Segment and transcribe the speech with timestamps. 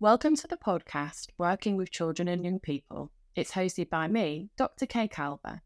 [0.00, 3.10] Welcome to the podcast, Working with Children and Young People.
[3.34, 4.86] It's hosted by me, Dr.
[4.86, 5.62] Kay Calver.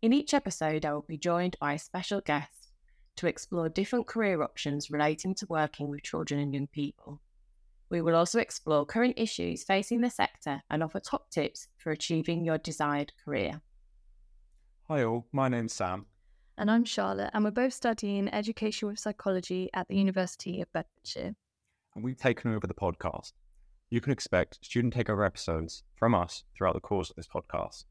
[0.00, 2.70] In each episode, I will be joined by a special guest
[3.16, 7.20] to explore different career options relating to working with children and young people.
[7.90, 12.46] We will also explore current issues facing the sector and offer top tips for achieving
[12.46, 13.60] your desired career.
[14.84, 16.06] Hi all, my name's Sam.
[16.56, 21.34] And I'm Charlotte, and we're both studying education with psychology at the University of Bedfordshire.
[21.94, 23.32] And we've taken over the podcast.
[23.90, 27.86] You can expect student takeover episodes from us throughout the course of this podcast.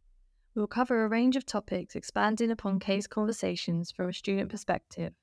[0.53, 5.13] We'll cover a range of topics expanding upon Kay's conversations from a student perspective.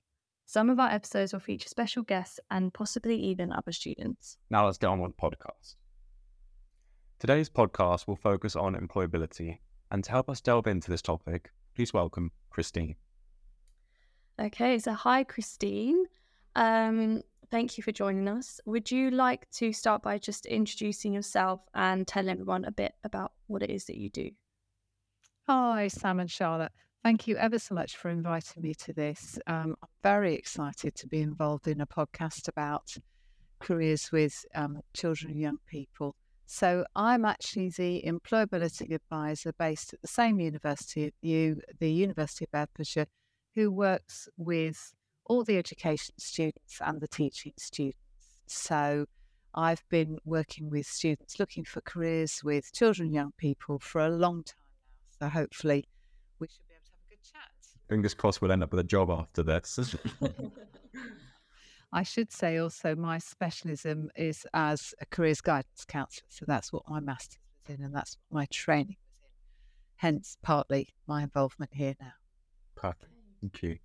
[0.47, 4.37] Some of our episodes will feature special guests and possibly even other students.
[4.51, 5.77] Now let's get on with the podcast.
[7.21, 9.59] Today's podcast will focus on employability,
[9.93, 12.97] and to help us delve into this topic, please welcome Christine.
[14.41, 16.05] Okay, so hi, Christine.
[16.57, 18.61] Um, thank you for joining us.
[18.67, 23.33] Would you like to start by just introducing yourself and telling everyone a bit about
[23.47, 24.31] what it is that you do?
[25.49, 26.73] Hi, Sam and Charlotte.
[27.03, 29.39] Thank you ever so much for inviting me to this.
[29.47, 32.97] Um, I'm very excited to be involved in a podcast about
[33.61, 36.17] careers with um, children and young people.
[36.47, 42.45] So I'm actually the employability advisor based at the same university, at you, the University
[42.45, 43.07] of Bedfordshire,
[43.55, 44.95] who works with
[45.27, 47.99] all the education students and the teaching students.
[48.47, 49.07] So
[49.55, 54.11] I've been working with students looking for careers with children and young people for a
[54.11, 54.57] long time
[55.21, 55.27] now.
[55.27, 55.85] So hopefully
[56.39, 57.89] we should be able to have a good chat.
[57.89, 59.95] Fingers crossed we'll end up with a job after this.
[61.93, 66.27] I should say also my specialism is as a careers guidance counsellor.
[66.29, 67.39] So that's what my master's
[67.69, 70.09] was in and that's what my training was in.
[70.09, 72.13] Hence partly my involvement here now.
[72.75, 73.13] Perfect.
[73.41, 73.79] Thank you.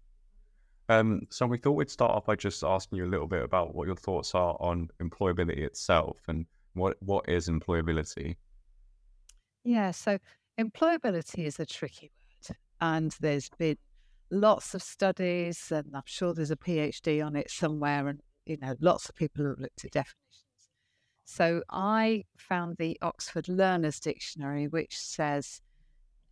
[0.89, 3.75] Um, so we thought we'd start off by just asking you a little bit about
[3.75, 8.35] what your thoughts are on employability itself and what what is employability.
[9.63, 10.17] Yeah, so
[10.59, 12.11] employability is a tricky
[12.49, 13.77] word, and there's been
[14.31, 18.75] lots of studies, and I'm sure there's a PhD on it somewhere, and you know,
[18.79, 20.45] lots of people have looked at definitions.
[21.25, 25.61] So I found the Oxford Learners Dictionary, which says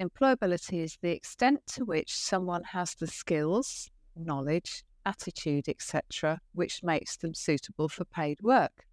[0.02, 7.18] employability is the extent to which someone has the skills, knowledge, attitude, etc., which makes
[7.18, 8.86] them suitable for paid work.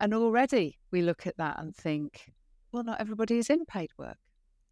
[0.00, 2.32] And already we look at that and think,
[2.72, 4.18] well, not everybody is in paid work.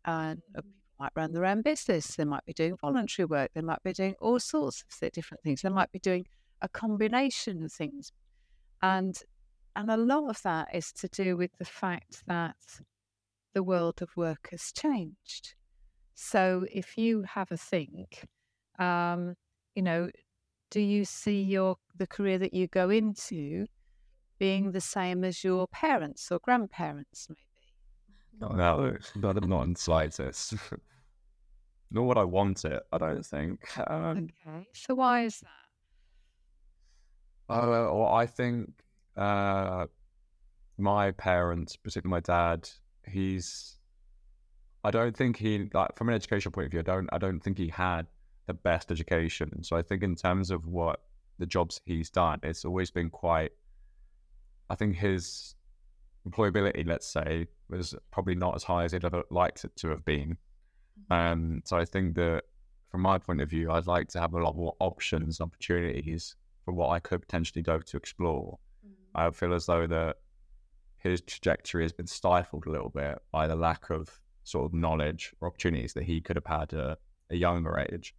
[0.05, 2.15] And uh, people might run their own business.
[2.15, 3.51] They might be doing voluntary work.
[3.55, 5.62] They might be doing all sorts of different things.
[5.62, 6.27] They might be doing
[6.62, 8.12] a combination of things.
[8.83, 9.17] And
[9.75, 12.56] and a lot of that is to do with the fact that
[13.53, 15.55] the world of work has changed.
[16.15, 18.25] So if you have a think,
[18.78, 19.34] um,
[19.75, 20.10] you know,
[20.70, 23.66] do you see your the career that you go into
[24.38, 27.41] being the same as your parents or grandparents, maybe?
[28.41, 30.54] No, no, not, not in slightest.
[31.92, 33.60] Not what I want it, I don't think.
[33.88, 35.48] Um, okay, so why is that?
[37.48, 38.72] uh, well, I think
[39.16, 39.87] uh,
[40.78, 42.69] my parents, particularly my dad,
[43.08, 43.76] he's.
[44.84, 46.81] I don't think he like from an educational point of view.
[46.81, 47.08] I don't.
[47.12, 48.06] I don't think he had
[48.47, 49.62] the best education.
[49.62, 51.01] So I think in terms of what
[51.39, 53.53] the jobs he's done, it's always been quite.
[54.71, 55.55] I think his
[56.29, 60.05] employability, let's say, was probably not as high as he'd ever liked it to have
[60.05, 60.37] been.
[61.11, 62.43] Um, so I think that
[62.91, 66.73] from my point of view, I'd like to have a lot more options, opportunities for
[66.73, 68.59] what I could potentially go to explore.
[68.85, 69.21] Mm-hmm.
[69.21, 70.17] I feel as though that
[70.99, 75.33] his trajectory has been stifled a little bit by the lack of sort of knowledge
[75.41, 76.99] or opportunities that he could have had at
[77.31, 78.15] a younger age.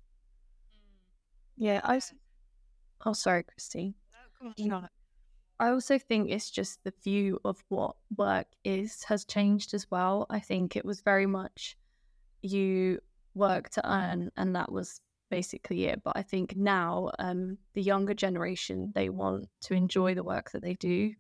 [1.57, 1.95] Yeah, I.
[1.95, 2.13] Was...
[3.05, 3.95] Oh, sorry, Christine.
[4.59, 4.87] No,
[5.59, 10.27] I also think it's just the view of what work is has changed as well.
[10.29, 11.77] I think it was very much
[12.41, 12.99] you
[13.33, 15.01] work to earn, and that was
[15.31, 16.01] basically it.
[16.03, 20.61] But I think now um, the younger generation they want to enjoy the work that
[20.61, 21.13] they do,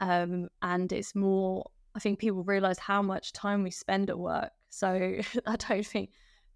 [0.00, 1.70] um, and it's more.
[1.94, 4.50] I think people realize how much time we spend at work.
[4.70, 4.88] So
[5.46, 6.10] I don't think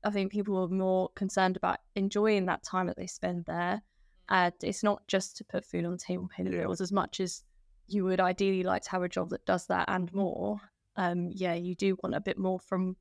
[0.06, 3.82] I think people are more concerned about enjoying that time that they spend there.
[4.28, 7.18] And it's not just to put food on the table, pay the bills, as much
[7.18, 7.42] as
[7.88, 10.60] you would ideally like to have a job that does that and more.
[10.94, 12.96] Um, yeah, you do want a bit more from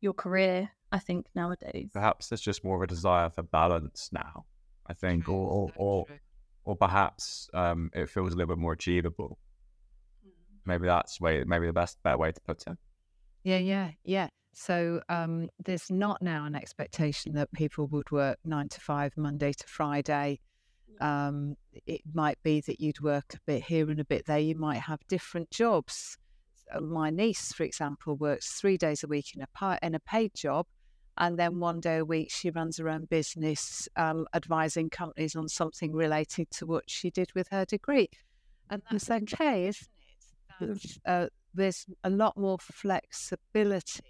[0.00, 1.90] your career, I think, nowadays.
[1.92, 4.44] Perhaps there's just more of a desire for balance now,
[4.86, 6.06] I think, or, or, or,
[6.64, 9.40] or perhaps um, it feels a little bit more achievable.
[10.22, 10.30] Hmm.
[10.66, 12.78] Maybe that's way, maybe the best, better way to put it.
[13.42, 14.28] Yeah, yeah, yeah.
[14.60, 19.52] So um, there's not now an expectation that people would work nine to five, Monday
[19.52, 20.40] to Friday,
[21.00, 21.56] Um,
[21.86, 24.38] it might be that you'd work a bit here and a bit there.
[24.38, 26.18] You might have different jobs.
[26.72, 30.34] So my niece, for example, works three days a week in a in a paid
[30.34, 30.66] job,
[31.16, 35.48] and then one day a week she runs her own business, um, advising companies on
[35.48, 38.08] something related to what she did with her degree,
[38.70, 39.88] and that's okay, isn't
[40.60, 40.98] it?
[41.06, 44.00] Uh, there's a lot more flexibility.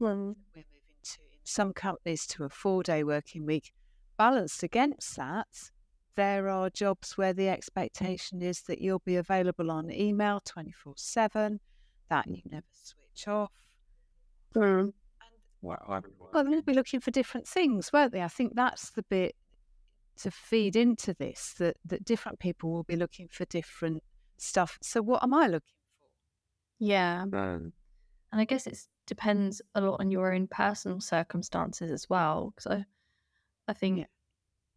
[0.00, 3.72] Well, we're moving to in some companies to a four-day working week.
[4.16, 5.70] Balanced against that,
[6.16, 11.60] there are jobs where the expectation is that you'll be available on email 24 7,
[12.10, 13.52] that you never switch off.
[14.54, 14.92] Mm.
[16.32, 18.22] Well, they'll be looking for different things, won't they?
[18.22, 19.34] I think that's the bit
[20.18, 24.02] to feed into this that, that different people will be looking for different
[24.36, 24.78] stuff.
[24.82, 26.84] So, what am I looking for?
[26.84, 27.22] Yeah.
[27.22, 27.72] Um,
[28.32, 32.52] and I guess it depends a lot on your own personal circumstances as well.
[32.54, 32.84] Because I,
[33.66, 34.04] I think yeah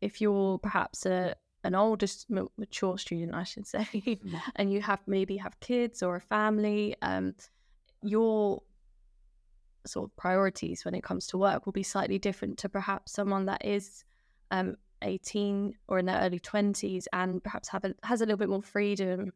[0.02, 2.08] if you're perhaps a an older
[2.58, 4.38] mature student i should say mm-hmm.
[4.56, 7.34] and you have maybe have kids or a family um,
[8.02, 8.62] your
[9.86, 13.46] sort of priorities when it comes to work will be slightly different to perhaps someone
[13.46, 14.04] that is
[14.52, 18.50] um, 18 or in their early 20s and perhaps have a, has a little bit
[18.50, 19.32] more freedom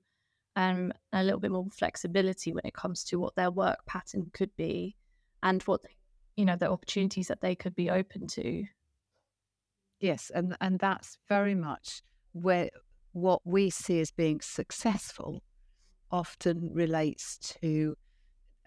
[0.55, 4.55] um, a little bit more flexibility when it comes to what their work pattern could
[4.55, 4.95] be
[5.43, 5.81] and what
[6.35, 8.65] you know the opportunities that they could be open to
[9.99, 12.01] Yes, and and that's very much
[12.33, 12.69] where
[13.13, 15.41] what we see as being successful
[16.11, 17.95] often relates to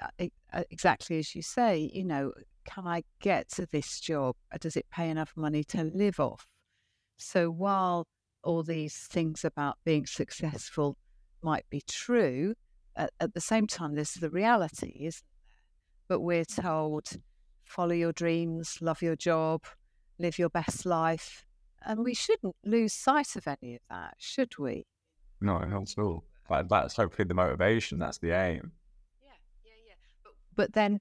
[0.01, 1.91] uh, uh, exactly as you say.
[1.93, 2.33] You know,
[2.65, 4.37] can I get to this job?
[4.61, 6.47] Does it pay enough money to live off?
[7.19, 8.07] So while
[8.43, 10.97] all these things about being successful
[11.43, 12.55] might be true,
[12.97, 16.17] at, at the same time, there's the reality, isn't there?
[16.17, 17.09] But we're told
[17.65, 19.63] follow your dreams, love your job,
[20.19, 21.45] live your best life.
[21.85, 24.87] And we shouldn't lose sight of any of that, should we?
[25.41, 26.25] No, not at all.
[26.49, 27.99] But that's hopefully the motivation.
[27.99, 28.73] That's the aim.
[29.23, 29.33] Yeah,
[29.65, 29.95] yeah, yeah.
[30.25, 31.01] But, but then,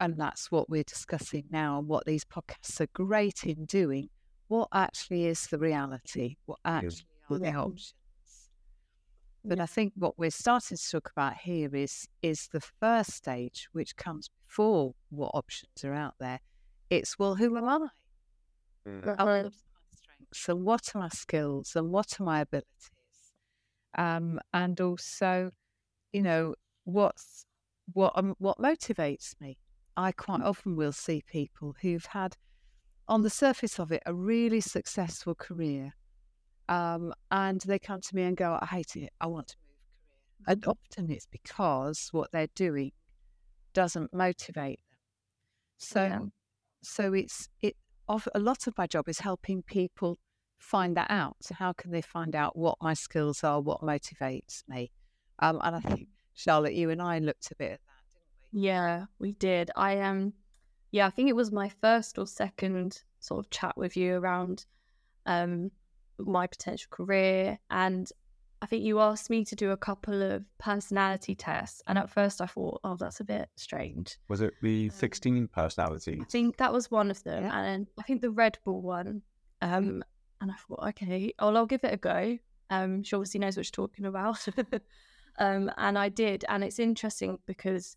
[0.00, 4.08] and that's what we're discussing now, and what these podcasts are great in doing.
[4.48, 6.36] What actually is the reality?
[6.46, 7.94] What actually are the options?
[9.44, 13.68] But I think what we're starting to talk about here is is the first stage,
[13.72, 16.40] which comes before what options are out there.
[16.90, 17.88] It's well, who am I?
[18.88, 19.06] Mm.
[19.06, 19.50] What are my
[19.94, 22.90] strengths and what are my skills and what are my abilities?
[23.98, 25.50] Um, and also,
[26.12, 26.54] you know,
[26.84, 27.46] what's
[27.92, 29.58] what um, what motivates me.
[29.96, 30.46] I quite mm.
[30.46, 32.36] often will see people who've had,
[33.08, 35.94] on the surface of it, a really successful career,
[36.68, 39.10] um, and they come to me and go, "I hate it.
[39.20, 39.76] I want to move
[40.46, 42.92] career." And often it's because what they're doing
[43.72, 44.98] doesn't motivate them.
[45.78, 46.18] So, yeah.
[46.82, 47.76] so it's it
[48.34, 50.18] a lot of my job is helping people
[50.58, 51.36] find that out.
[51.40, 54.90] So how can they find out what my skills are, what motivates me?
[55.38, 58.68] Um, and I think Charlotte, you and I looked a bit at that, didn't we?
[58.68, 59.70] Yeah, we did.
[59.76, 60.32] I um,
[60.90, 64.66] yeah, I think it was my first or second sort of chat with you around
[65.26, 65.70] um
[66.26, 68.10] my potential career, and
[68.62, 72.40] I think you asked me to do a couple of personality tests, and at first
[72.40, 74.16] I thought, oh, that's a bit strange.
[74.28, 76.20] Was it the um, sixteen personalities?
[76.22, 77.60] I think that was one of them, yeah.
[77.60, 79.22] and I think the Red Bull one.
[79.62, 80.04] Um,
[80.40, 82.38] and I thought, okay, well, I'll give it a go.
[82.70, 84.46] Um, she obviously knows what she's talking about.
[85.38, 87.96] um, and I did, and it's interesting because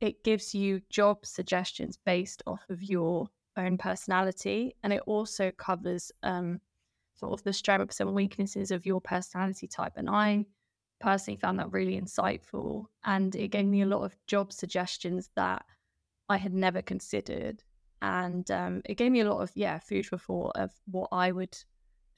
[0.00, 6.12] it gives you job suggestions based off of your own personality, and it also covers
[6.22, 6.60] um
[7.20, 9.92] sort of the strengths and weaknesses of your personality type.
[9.96, 10.46] And I
[11.00, 12.86] personally found that really insightful.
[13.04, 15.64] And it gave me a lot of job suggestions that
[16.28, 17.62] I had never considered.
[18.02, 21.30] And um, it gave me a lot of, yeah, food for thought of what I
[21.32, 21.56] would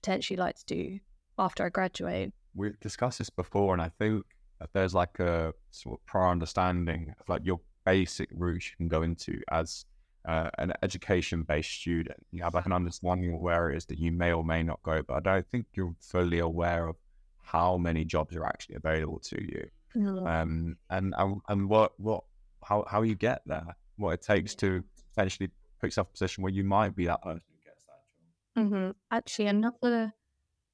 [0.01, 0.99] potentially like to do
[1.39, 2.33] after I graduate.
[2.55, 4.25] We've discussed this before, and I think
[4.73, 9.03] there's like a sort of prior understanding of like your basic route you can go
[9.03, 9.85] into as
[10.25, 12.25] uh, an education based student.
[12.31, 14.83] You have like an understanding of where it is that you may or may not
[14.83, 16.97] go, but I don't think you're fully aware of
[17.43, 19.69] how many jobs are actually available to you.
[20.27, 21.15] Um, and,
[21.49, 22.25] and what what
[22.65, 24.83] how how you get there, what it takes to
[25.15, 25.51] potentially
[25.81, 28.01] put yourself in a position where you might be that person who gets that
[28.57, 28.73] job.
[28.73, 28.91] Mm-hmm.
[29.11, 30.13] Actually, another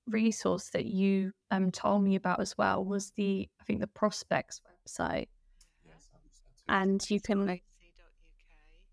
[0.06, 4.60] resource that you um told me about as well was the I think the Prospects
[4.86, 5.28] website.
[5.84, 6.10] Yes,
[6.68, 7.44] and you can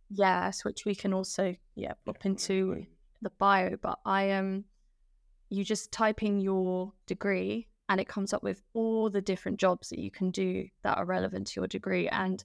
[0.09, 2.85] Yes, which we can also yeah pop into
[3.21, 3.77] the bio.
[3.81, 4.65] But I um,
[5.49, 9.89] you just type in your degree and it comes up with all the different jobs
[9.89, 12.07] that you can do that are relevant to your degree.
[12.09, 12.43] And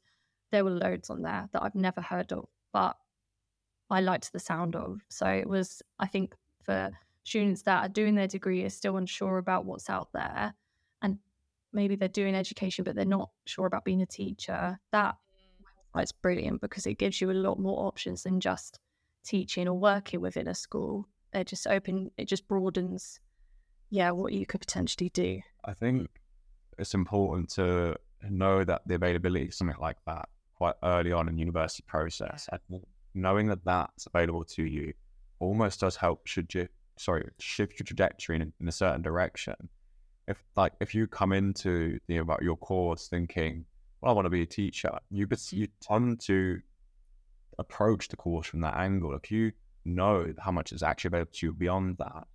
[0.50, 2.96] there were loads on there that I've never heard of, but
[3.88, 5.00] I liked the sound of.
[5.08, 6.90] So it was, I think, for
[7.24, 10.54] students that are doing their degree are still unsure about what's out there
[11.02, 11.18] and
[11.72, 15.16] maybe they're doing education but they're not sure about being a teacher that
[15.96, 18.78] it's brilliant because it gives you a lot more options than just
[19.24, 23.20] teaching or working within a school they're just open it just broadens
[23.90, 26.08] yeah what you could potentially do I think
[26.78, 27.96] it's important to
[28.28, 32.48] know that the availability of something like that quite early on in the university process.
[32.52, 32.82] And
[33.14, 34.92] knowing that that's available to you
[35.38, 36.68] almost does help should you
[36.98, 39.54] sorry shift your trajectory in, in a certain direction.
[40.28, 43.64] If like if you come into the about your course thinking,
[44.00, 46.60] well, I want to be a teacher, you you tend to
[47.58, 49.14] approach the course from that angle.
[49.14, 49.52] If you
[49.84, 52.26] know how much is actually available to you beyond that,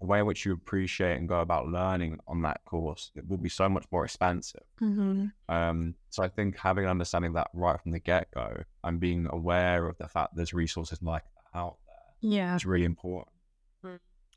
[0.00, 3.36] the way in which you appreciate and go about learning on that course it will
[3.36, 4.62] be so much more expansive.
[4.80, 5.26] mm-hmm.
[5.54, 9.28] Um, so I think having an understanding that right from the get go and being
[9.30, 13.28] aware of the fact there's resources like that out there yeah is really important.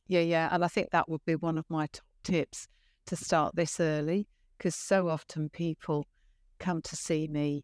[0.08, 0.50] Yeah, yeah.
[0.52, 2.68] And I think that would be one of my top tips
[3.06, 6.06] to start this early because so often people
[6.64, 7.64] come to see me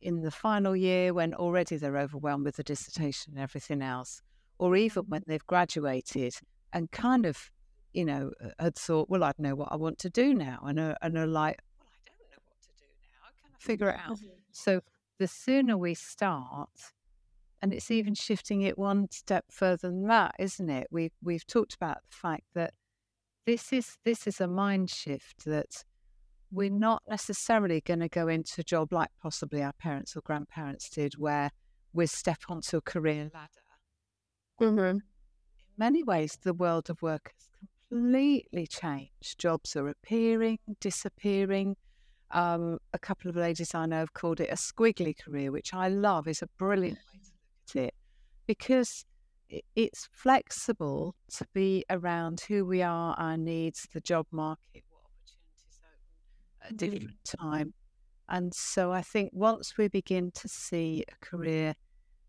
[0.00, 4.22] in the final year when already they're overwhelmed with the dissertation and everything else,
[4.58, 6.34] or even when they've graduated
[6.72, 7.50] and kind of,
[7.92, 10.58] you know, uh, had thought, well, I'd know what I want to do now.
[10.64, 13.26] And are, and are like, well, I don't know what to do now.
[13.26, 14.18] I can't figure it out.
[14.52, 14.80] So
[15.18, 16.68] the sooner we start,
[17.62, 20.86] and it's even shifting it one step further than that, isn't it?
[20.90, 22.72] We've we've talked about the fact that
[23.44, 25.84] this is this is a mind shift that
[26.50, 30.88] we're not necessarily going to go into a job like possibly our parents or grandparents
[30.90, 31.50] did, where
[31.92, 33.48] we step onto a career ladder.
[34.60, 34.96] mm-hmm.
[34.96, 35.02] In
[35.78, 39.38] many ways, the world of work has completely changed.
[39.38, 41.76] Jobs are appearing, disappearing.
[42.32, 45.88] Um, a couple of ladies I know have called it a squiggly career, which I
[45.88, 47.94] love, is a brilliant way to look at it
[48.46, 49.04] because
[49.74, 55.80] it's flexible to be around who we are, our needs, the job market, what opportunities
[55.80, 56.76] open at a Mhm.
[56.78, 57.74] different time.
[58.28, 61.74] And so I think once we begin to see a career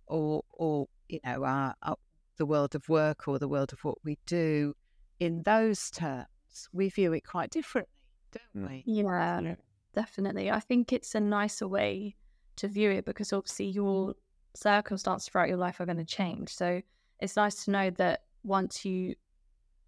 [0.08, 1.98] or, or you know, our, our,
[2.38, 4.74] the world of work or the world of what we do
[5.20, 6.28] in those terms,
[6.74, 7.92] we view it quite differently,
[8.32, 8.70] don't Mm.
[8.70, 8.84] we?
[8.86, 9.56] yeah
[9.94, 12.16] definitely i think it's a nicer way
[12.56, 14.16] to view it because obviously your
[14.56, 16.82] circumstances throughout your life are going to change so
[17.20, 19.14] it's nice to know that once you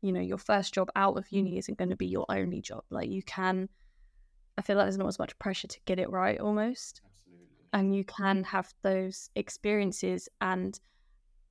[0.01, 2.83] you know your first job out of uni isn't going to be your only job
[2.89, 3.69] like you can
[4.57, 7.01] i feel like there's not as much pressure to get it right almost.
[7.73, 10.79] And you can have those experiences and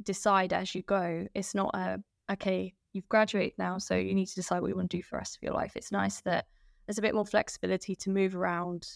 [0.04, 1.26] decide as you go.
[1.35, 4.90] It's not a okay you've graduated now so you need to decide what you want
[4.90, 5.73] to do for the rest of your life.
[5.76, 6.47] It's nice that
[6.87, 8.87] there's a bit more flexibility to move around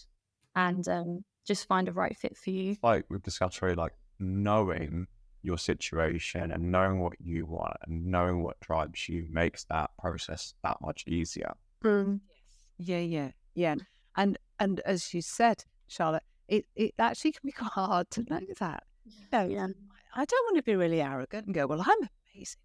[0.55, 2.77] and um, just find a right fit for you.
[2.83, 5.07] Like we've discussed already, like knowing
[5.41, 10.53] your situation and knowing what you want and knowing what drives you makes that process
[10.63, 11.53] that much easier.
[12.77, 13.75] Yeah, yeah, yeah.
[14.17, 18.41] And and as you said, Charlotte, it, it actually can be quite hard to know
[18.59, 18.83] that.
[19.31, 19.67] No, yeah
[20.17, 22.57] I don't want to be really arrogant and go, well, I'm amazingly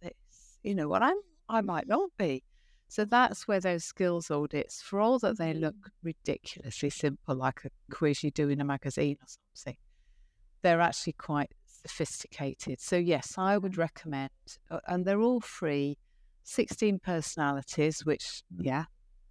[0.00, 0.58] good at this.
[0.64, 1.02] You know what?
[1.02, 1.16] I'm
[1.48, 2.42] I might not be.
[2.88, 7.94] So that's where those skills audits, for all that they look ridiculously simple, like a
[7.94, 9.76] quiz you do in a magazine or something,
[10.62, 12.80] they're actually quite sophisticated.
[12.80, 14.30] So yes, I would recommend,
[14.70, 15.98] uh, and they're all free.
[16.42, 18.86] Sixteen personalities, which yeah,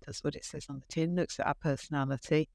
[0.05, 1.15] that's what it says on the tin.
[1.15, 2.49] Looks at our personality.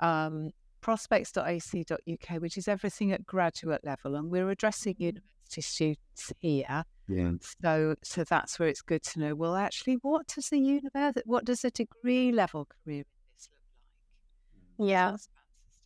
[0.00, 0.50] Um,
[0.80, 6.84] prospects.ac.uk, which is everything at graduate level, and we're addressing university students here.
[7.08, 7.32] Yeah.
[7.62, 9.34] So, so that's where it's good to know.
[9.34, 13.60] Well, actually, what does the university, what does a degree level career in this look
[14.78, 14.88] like?
[14.88, 15.80] yeah Lots of answers to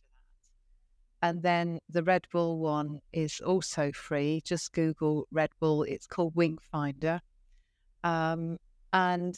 [1.21, 1.27] that.
[1.27, 4.41] And then the Red Bull one is also free.
[4.43, 5.83] Just Google Red Bull.
[5.83, 7.21] It's called Wing Finder.
[8.03, 8.57] Um,
[8.93, 9.37] and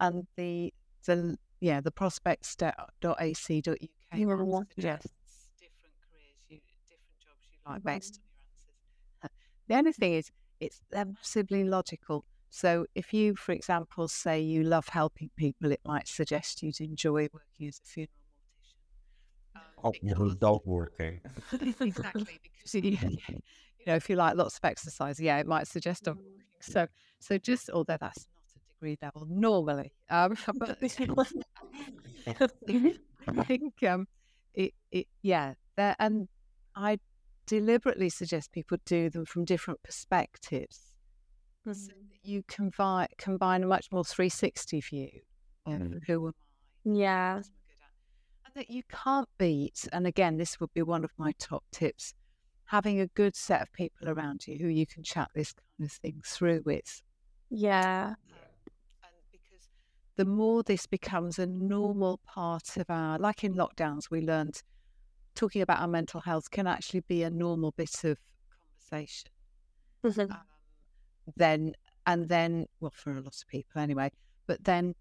[0.00, 0.72] and the
[1.06, 2.78] the yeah the prospects.ac.uk
[4.12, 4.98] Yeah, one yeah.
[4.98, 5.08] suggests
[5.58, 9.30] different careers you different jobs you like based on your answers.
[9.68, 10.30] The only thing is
[10.60, 12.24] it's they're massively logical.
[12.52, 17.28] So if you, for example, say you love helping people, it might suggest you'd enjoy
[17.32, 18.10] working as a funeral
[18.50, 19.56] mortician.
[19.56, 21.20] Um, Oh, because- dog walking.
[21.80, 22.80] exactly because you,
[23.78, 26.86] you know if you like lots of exercise yeah it might suggest dog walking so
[27.20, 28.29] so just although that's not a
[28.80, 30.78] degree level normally um but
[33.28, 34.06] i think um
[34.54, 35.54] it, it yeah
[35.98, 36.28] and
[36.76, 36.98] i
[37.46, 40.94] deliberately suggest people do them from different perspectives
[41.64, 45.08] so that you combine combine a much more 360 view
[45.66, 46.00] of Mm.
[46.06, 46.32] who am
[46.86, 48.46] i yeah what am I good at?
[48.46, 52.14] And that you can't beat, and again, this would be one of my top tips
[52.64, 55.92] having a good set of people around you who you can chat this kind of
[55.92, 57.02] thing through with.
[57.50, 58.14] Yeah.
[60.20, 64.20] And because the more this becomes a normal part of our, like in lockdowns, we
[64.20, 64.62] learned
[65.34, 68.18] talking about our mental health can actually be a normal bit of
[68.90, 69.30] conversation.
[70.04, 70.30] Mhm.
[70.30, 70.42] Um,
[71.36, 71.72] then,
[72.06, 74.10] and then, well, for a lot of people anyway,
[74.46, 74.94] but then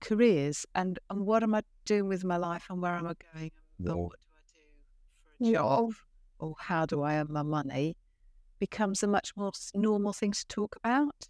[0.00, 3.50] careers and, and what am I doing with my life and where am I going
[3.86, 4.64] and what do I do
[5.22, 5.52] for a Yeah.
[5.52, 5.94] job
[6.38, 7.96] or how do I earn my money
[8.58, 11.28] becomes a much more normal thing to talk about.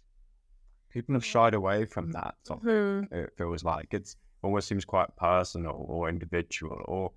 [0.93, 2.35] People have shied away from that.
[2.43, 3.11] So Mhm.
[3.11, 7.11] it feels like it's almost seems quite personal or individual, or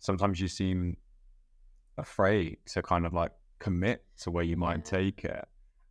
[0.00, 0.96] sometimes you seem
[1.98, 5.44] afraid to kind of like commit to where you might take it.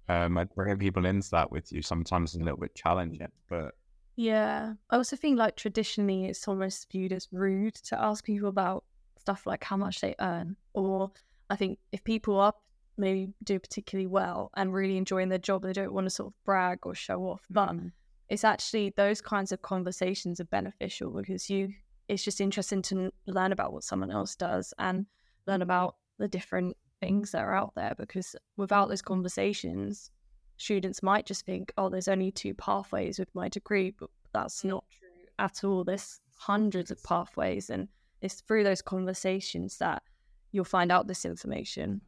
[0.08, 3.76] Um, and bringing people into that with you sometimes is a little bit challenging, but
[4.16, 4.74] Yeah.
[4.90, 8.84] I also think like traditionally it's almost viewed as rude to ask people about
[9.18, 10.58] stuff like how much they earn.
[10.74, 11.12] Or
[11.50, 12.54] I think if people are
[13.00, 16.34] maybe do particularly well and really enjoying their job, they don't want to sort of
[16.46, 17.42] brag or show off.
[17.50, 17.88] But mm-hmm.
[18.30, 21.70] it's actually those kinds of conversations are beneficial because you
[22.08, 25.06] it's just interesting to learn about what someone else does and
[25.46, 30.10] learn about the different things that are out there because without those conversations
[30.58, 34.70] students might just think oh there's only two pathways with my degree but that's mm.
[34.70, 35.84] not true at all.
[35.84, 37.88] There's hundreds of pathways and
[38.22, 40.04] it's through those conversations that
[40.52, 42.02] you'll find out this information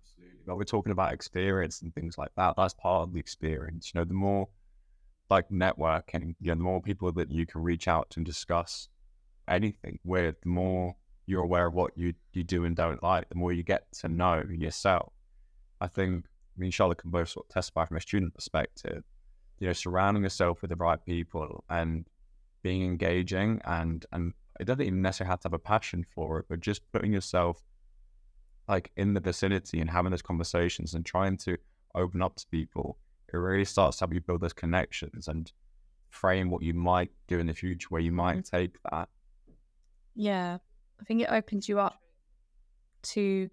[0.46, 2.56] but we're talking about experience and things like that.
[2.58, 3.92] That's part of the experience.
[3.94, 4.48] You know, the more
[5.30, 8.90] like networking, you know, the more people that you can reach out to and discuss
[9.48, 10.96] anything with, the more
[11.26, 14.08] you're aware of what you you do and don't like, the more you get to
[14.08, 15.14] know yourself.
[15.80, 16.26] I think
[16.58, 19.04] me and Charlotte can both sort of testify from a student perspective.
[19.60, 22.06] You know, surrounding yourself with the right people and
[22.64, 26.46] being engaging and and it doesn't even necessarily have to have a passion for it,
[26.50, 27.64] but just putting yourself
[28.72, 31.58] like in the vicinity and having those conversations and trying to
[31.94, 32.98] open up to people,
[33.32, 35.51] it really starts to help you build those connections and
[36.10, 39.10] frame what you might do in the future, where you might take that.
[40.16, 40.58] Yeah,
[41.01, 42.00] I think it opens you up
[43.04, 43.50] to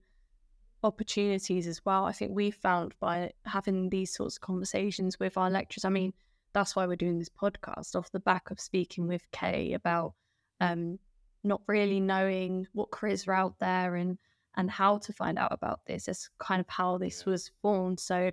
[0.84, 2.04] opportunities as well.
[2.04, 5.84] I think we found by having these sorts of conversations with our lecturers.
[5.84, 6.12] I mean,
[6.52, 10.14] that's why we're doing this podcast off the back of speaking with Kay about
[10.60, 11.00] um,
[11.42, 14.16] not really knowing what careers are out there and
[14.58, 16.04] and how to find out about this.
[16.04, 18.00] That's kind of how this was formed.
[18.00, 18.30] So,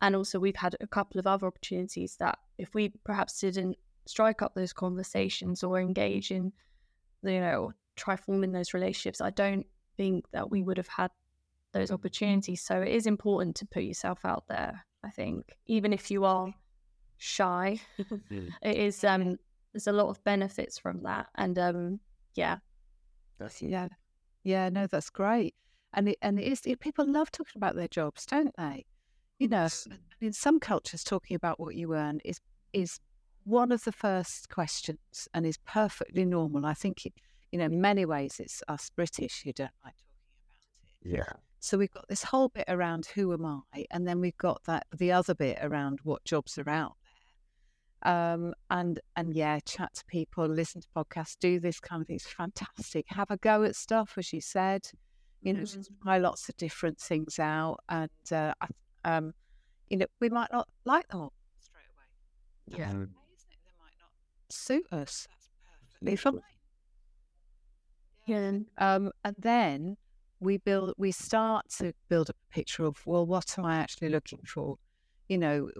[0.00, 4.40] and also we've had a couple of other opportunities that if we perhaps didn't strike
[4.40, 6.52] up those conversations or engage in
[7.22, 9.66] you know, try forming those relationships, I don't
[9.96, 11.10] think that we would have had
[11.72, 12.62] those opportunities.
[12.62, 14.84] So it is important to put yourself out there.
[15.04, 16.52] I think, even if you are
[17.18, 17.80] shy,
[18.30, 19.04] it is.
[19.04, 19.38] Um,
[19.72, 22.00] there's a lot of benefits from that, and um,
[22.34, 22.58] yeah,
[23.70, 23.88] Yeah,
[24.48, 25.54] yeah, no, that's great,
[25.92, 26.62] and it and it is.
[26.64, 28.86] It, people love talking about their jobs, don't they?
[29.38, 32.40] You know, and in some cultures, talking about what you earn is
[32.72, 32.98] is
[33.44, 36.64] one of the first questions, and is perfectly normal.
[36.64, 37.12] I think, it,
[37.52, 41.18] you know, in many ways, it's us British who don't like talking about it.
[41.18, 41.32] Yeah.
[41.60, 44.86] So we've got this whole bit around who am I, and then we've got that
[44.96, 46.96] the other bit around what jobs are out.
[48.04, 52.16] Um, and and yeah, chat to people, listen to podcasts, do this kind of thing.
[52.16, 53.06] It's fantastic.
[53.08, 54.82] Have a go at stuff, as you said.
[55.42, 58.68] You know, just try lots of different things out, and uh, I-
[59.16, 59.32] um,
[59.88, 62.78] you know, we might not like them all straight away.
[62.78, 62.86] Yeah.
[62.86, 63.50] That's okay, isn't?
[63.64, 64.10] They might not
[64.50, 65.26] suit us.
[65.30, 65.48] That's
[66.22, 66.42] perfectly
[68.26, 69.96] yeah, Um, and then
[70.40, 74.10] we build, we start to build up a picture of, well, what am I actually
[74.10, 74.76] looking for?
[75.28, 75.70] You know,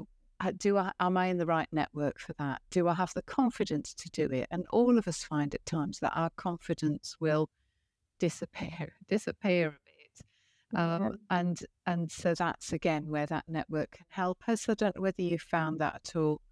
[0.57, 2.63] do I, am I in the right network for that?
[2.71, 4.47] Do I have the confidence to do it?
[4.51, 7.49] And all of us find at times that our confidence will
[8.19, 10.79] disappear, disappear a bit.
[10.79, 14.69] Um, and and so that's again where that network can help us.
[14.69, 16.43] I don't know whether you found that at all.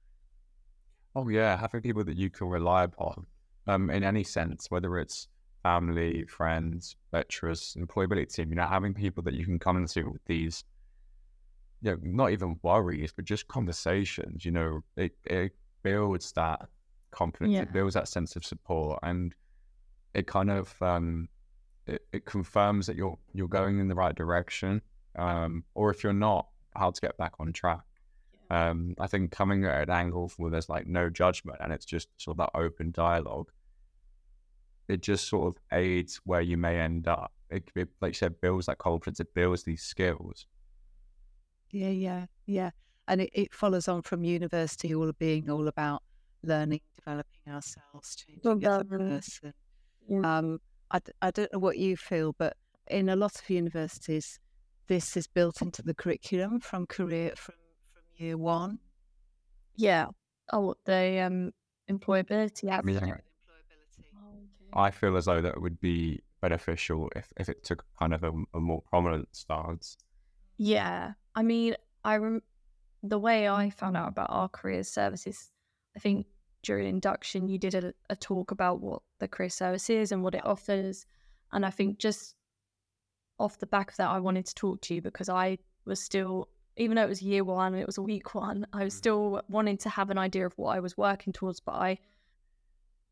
[1.14, 3.26] Oh yeah, having people that you can rely upon,
[3.66, 5.28] um, in any sense, whether it's
[5.62, 10.10] family, friends, lecturers, employability team, you know, having people that you can come and into
[10.10, 10.64] with these,
[11.82, 16.68] you know, not even worries, but just conversations, you know, it, it builds that
[17.10, 17.62] confidence, Yeah.
[17.62, 19.34] it builds that sense of support and
[20.14, 21.28] it kind of um
[21.86, 24.80] it, it confirms that you're you're going in the right direction.
[25.16, 27.80] Um, or if you're not, how to get back on track.
[28.50, 32.08] Um, I think coming at an angle where there's like no judgment and it's just
[32.18, 33.50] sort of that open dialogue,
[34.88, 37.32] it just sort of aids where you may end up.
[37.50, 39.20] It, it like you said, builds that confidence.
[39.20, 40.46] It builds these skills.
[41.70, 42.70] Yeah, yeah, yeah.
[43.08, 46.02] And it, it follows on from university all being all about
[46.42, 49.52] learning, developing ourselves, changing as a person.
[50.08, 50.38] Yeah.
[50.38, 52.56] Um, I, d- I don't know what you feel, but
[52.88, 54.38] in a lot of universities,
[54.88, 57.54] this is built into the curriculum from career from
[57.92, 58.78] from year one.
[59.76, 60.06] Yeah.
[60.52, 61.52] Oh, the um
[61.90, 62.84] employability app.
[62.86, 63.00] Yeah.
[63.00, 64.70] Oh, okay.
[64.72, 68.32] I feel as though that would be beneficial if, if it took kind of a,
[68.54, 69.96] a more prominent stance.
[70.56, 72.42] Yeah, I mean, I rem-
[73.02, 75.50] the way I found out about our career services,
[75.96, 76.26] I think
[76.62, 80.34] during induction you did a, a talk about what the career service is and what
[80.34, 81.06] it offers,
[81.52, 82.34] and I think just
[83.38, 86.48] off the back of that, I wanted to talk to you because I was still,
[86.76, 88.98] even though it was year one and it was a week one, I was Mm.
[88.98, 91.98] still wanting to have an idea of what I was working towards, but I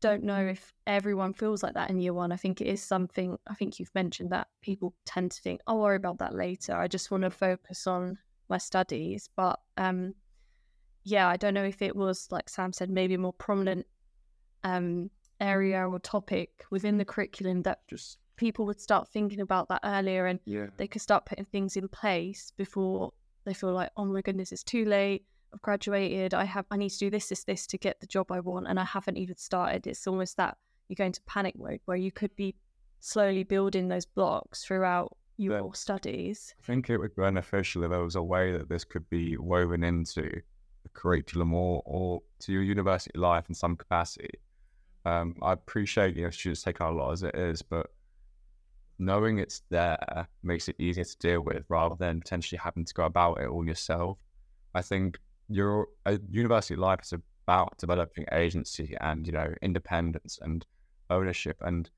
[0.05, 2.31] don't know if everyone feels like that in year one.
[2.31, 5.79] I think it is something, I think you've mentioned that people tend to think, I'll
[5.79, 6.75] worry about that later.
[6.75, 9.27] I just want to focus on my studies.
[9.35, 10.13] But um,
[11.05, 13.87] yeah, I don't know if it was, like Sam said, maybe a more prominent
[14.63, 15.09] um,
[15.41, 20.27] area or topic within the curriculum that Just people would start thinking about that earlier
[20.27, 23.11] and yeah, they could start putting things in place before
[23.45, 25.25] they feel like, oh my goodness, it's too late.
[25.55, 26.33] I've graduated.
[26.33, 26.65] I have.
[26.69, 28.83] I need to do this, this, this to get the job I want, and I
[28.83, 29.87] haven't even started.
[29.87, 30.57] It's almost that
[30.89, 32.55] you go into panic mode where you could be
[32.99, 35.71] slowly building those blocks throughout your Yeah.
[35.73, 36.53] studies.
[36.61, 39.37] I think it would be beneficial if there was a way that this could be
[39.37, 40.23] woven into
[40.83, 44.29] the curriculum or, or to your university life in some capacity.
[45.05, 47.87] Um, I appreciate you know students take on a lot as it is, but
[48.99, 53.05] knowing it's there makes it easier to deal with rather than potentially having to go
[53.05, 54.17] about it all yourself.
[54.73, 57.13] I think your uh, university life is
[57.47, 60.65] about developing agency and you know independence and
[61.09, 61.57] ownership.
[61.61, 61.89] And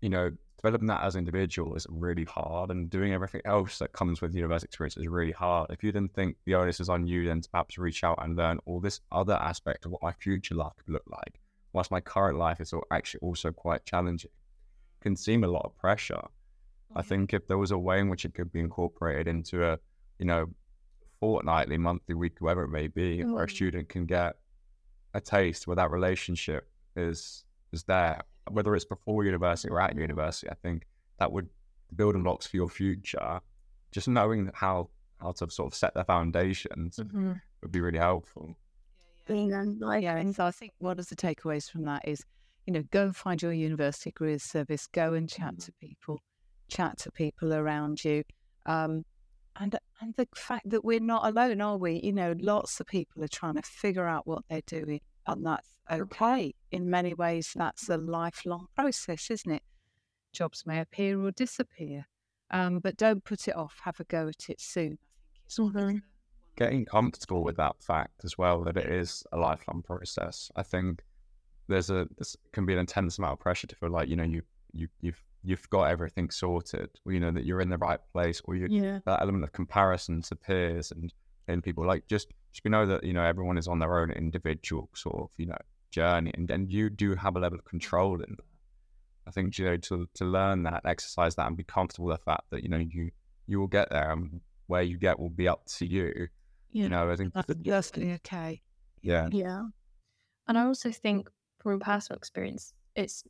[0.00, 3.92] you know developing that as an individual is really hard and doing everything else that
[3.92, 5.70] comes with university experience is really hard.
[5.70, 8.36] If you then think the onus is on you then to perhaps reach out and
[8.36, 11.40] learn all this other aspect of what my future life could look like
[11.76, 14.30] whilst my current life is actually also quite challenging
[15.02, 16.22] can seem a lot of pressure.
[16.94, 19.78] I think if there was a way in which it could be incorporated into a
[20.18, 20.46] you know
[21.20, 23.50] fortnightly monthly weekly whatever it may be where a Mm.
[23.50, 24.36] student can get
[25.14, 28.22] a taste where that relationship is is there.
[28.50, 30.86] Whether it's before university or at university i think
[31.18, 31.48] that would
[31.88, 33.40] the building blocks for your future
[33.90, 34.88] just knowing how
[35.20, 36.98] how to sort of set the foundations
[37.62, 38.54] would be really helpful.
[39.28, 42.22] Yeah, and so I think one of the takeaways from that is,
[42.66, 46.20] you know, go and find your university careers service, go and chat to people,
[46.68, 48.22] chat to people around you.
[48.66, 49.04] Um,
[49.58, 52.00] and and the fact that we're not alone, are we?
[52.02, 55.68] You know, lots of people are trying to figure out what they're doing, and that's
[55.90, 56.54] okay.
[56.70, 59.62] In many ways, that's a lifelong process, isn't it?
[60.32, 62.06] Jobs may appear or disappear,
[62.50, 63.80] um, but don't put it off.
[63.84, 64.98] Have a go at it soon.
[64.98, 66.02] I think it's one of Mhm.
[66.56, 71.04] getting comfortable with that fact as well that it is a lifelong process i think
[71.68, 74.22] there's a this can be an intense amount of pressure to feel like you know
[74.24, 74.42] you
[74.72, 78.40] you you've you've got everything sorted or you know that you're in the right place
[78.44, 78.98] or you Yeah.
[79.06, 81.12] that element of comparison to peers and
[81.48, 84.10] and people like just just we know that you know everyone is on their own
[84.10, 85.56] individual sort of you know
[85.90, 88.44] journey and, and you do have a level of control in that
[89.28, 92.24] i think you know to to learn that exercise that and be comfortable with the
[92.24, 93.10] fact that you know you
[93.46, 96.28] you will get there and where you get will be up to you
[96.72, 96.82] Yeah.
[96.84, 98.62] you know i think That's definitely okay.
[99.02, 99.62] yeah Yeah.
[100.48, 101.28] And I also think
[101.58, 103.24] from personal experience, it's,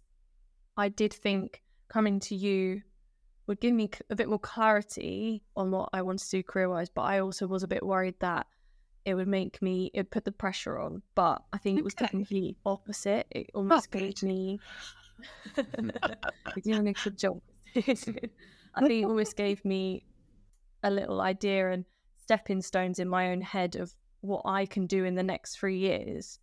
[0.76, 2.82] I did think coming to you
[3.46, 6.88] would give me a bit more clarity on what I want to do career wise,
[6.88, 8.46] but I also was a bit worried that
[9.04, 11.02] it would make me, it put the pressure on.
[11.14, 12.08] But I think it was Okay.
[12.08, 13.26] complete opposite.
[13.30, 14.58] It almost gave me,
[15.78, 17.40] you're doing a good job.
[17.76, 18.22] I think
[18.74, 20.04] it almost gave me
[20.82, 21.84] a little idea and
[22.20, 25.78] stepping stones in my own head of what I can do in the next three
[25.78, 26.40] years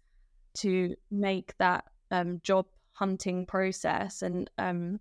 [0.55, 4.99] to make that um, job hunting process and um,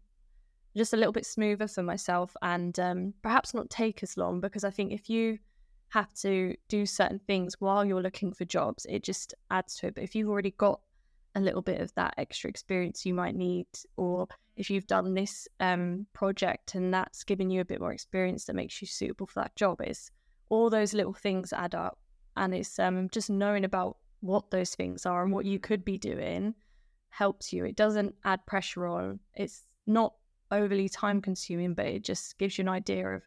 [0.77, 4.65] just a little bit smoother for myself and um, perhaps not take as long because
[4.65, 5.39] I think if you
[5.91, 9.95] have to do certain things while you're looking for jobs, it just adds to it.
[9.95, 10.81] But if you've already got
[11.35, 15.47] a little bit of that extra experience you might need, or if you've done this
[15.61, 19.41] um, project and that's given you a bit more experience that makes you suitable for
[19.41, 20.11] that job, is
[20.49, 21.99] all those little things add up.
[22.37, 25.99] And it's um, just knowing about what those things are and what you could be
[25.99, 26.55] doing
[27.11, 27.67] helps you.
[27.67, 29.21] It doesn't add pressure on.
[29.35, 30.15] It's not
[30.53, 33.23] overly time consuming, but it just gives you an idea of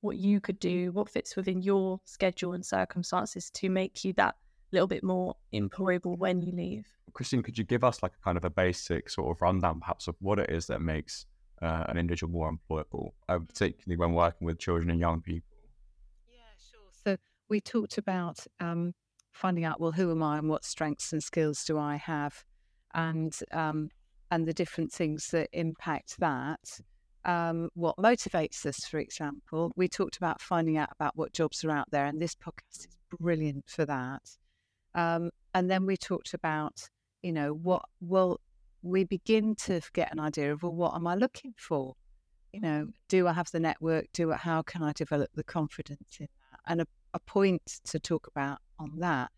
[0.00, 4.36] what you could do, what fits within your schedule and circumstances to make you that
[4.72, 6.86] little bit more employable when you leave.
[7.12, 10.08] Christine, could you give us like a kind of a basic sort of rundown, perhaps,
[10.08, 11.26] of what it is that makes
[11.62, 15.48] uh, an individual more employable, uh, particularly when working with children and young people?
[16.28, 16.38] Yeah,
[16.70, 16.90] sure.
[17.04, 17.16] So
[17.48, 18.94] we talked about um,
[19.32, 22.44] finding out, well, who am I and what strengths and skills do I have,
[22.94, 23.90] and um,
[24.30, 26.80] and the different things that impact that.
[27.24, 31.70] Um, what motivates us, for example, we talked about finding out about what jobs are
[31.70, 34.22] out there, and this podcast is brilliant for that.
[34.94, 36.88] Um, and then we talked about,
[37.22, 38.40] you know, what, well,
[38.82, 41.94] we begin to get an idea of, well, what am I looking for?
[42.52, 44.06] You know, do I have the network?
[44.12, 46.60] Do I, how can I develop the confidence in that?
[46.68, 49.30] And a, a point to talk about on that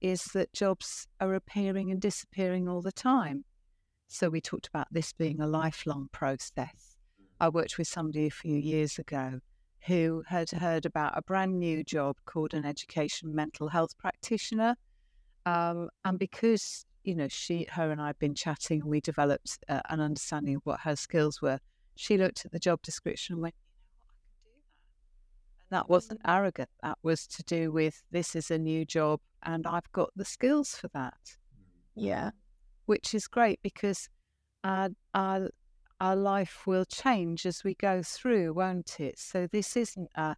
[0.00, 3.44] is that jobs are appearing and disappearing all the time.
[4.12, 6.96] So we talked about this being a lifelong process.
[7.38, 9.38] I worked with somebody a few years ago
[9.86, 14.74] who had heard about a brand new job called an education mental health practitioner.
[15.46, 19.80] Um, and because, you know, she, her and I had been chatting, we developed uh,
[19.88, 21.60] an understanding of what her skills were.
[21.94, 25.70] She looked at the job description and went, you know what, I can do that.
[25.70, 26.68] And that wasn't arrogant.
[26.82, 30.74] That was to do with this is a new job and I've got the skills
[30.74, 31.36] for that.
[31.94, 32.32] Yeah.
[32.90, 34.08] Which is great because
[34.64, 35.50] our, our
[36.00, 39.16] our life will change as we go through, won't it?
[39.16, 40.34] So this isn't a,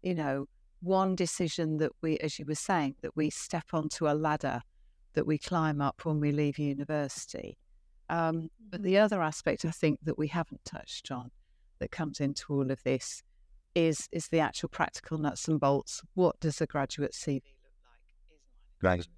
[0.00, 0.46] you know,
[0.80, 4.60] one decision that we, as you were saying, that we step onto a ladder
[5.14, 7.58] that we climb up when we leave university.
[8.08, 11.32] Um, but the other aspect I think that we haven't touched on
[11.80, 13.24] that comes into all of this
[13.74, 16.02] is is the actual practical nuts and bolts.
[16.14, 18.06] What does a graduate CV look like?
[18.30, 19.17] Is right.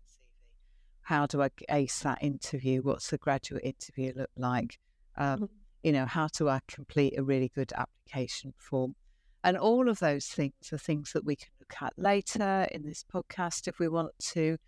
[1.10, 1.16] CV?
[1.16, 2.82] How do I ace that interview?
[2.82, 4.78] What's the graduate interview look like?
[5.16, 5.44] Um, mm-hmm
[5.82, 8.94] you know, how do I complete a really good application form?
[9.42, 13.04] And all of those things are things that we can look at later in this
[13.12, 14.58] podcast if we want to.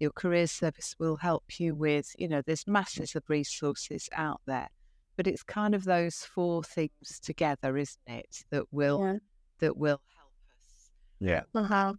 [0.00, 4.68] Your career service will help you with, you know, there's masses of resources out there.
[5.16, 9.18] But it's kind of those four things together, isn't it, that will yeah.
[9.60, 10.90] that will help us.
[11.20, 11.42] Yeah.
[11.54, 11.92] Uh-huh.